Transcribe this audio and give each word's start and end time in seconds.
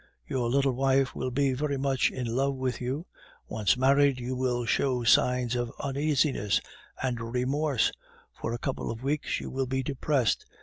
Your 0.25 0.49
little 0.49 0.71
wife 0.71 1.13
will 1.13 1.29
be 1.29 1.53
very 1.53 1.77
much 1.77 2.09
in 2.09 2.25
love 2.25 2.55
with 2.55 2.81
you. 2.81 3.05
Once 3.47 3.77
married, 3.77 4.19
you 4.19 4.35
will 4.35 4.65
show 4.65 5.03
signs 5.03 5.53
of 5.55 5.71
uneasiness 5.79 6.59
and 7.03 7.21
remorse; 7.31 7.91
for 8.33 8.51
a 8.51 8.57
couple 8.57 8.89
of 8.89 9.03
weeks 9.03 9.39
you 9.39 9.51
will 9.51 9.67
be 9.67 9.83
depressed. 9.83 10.47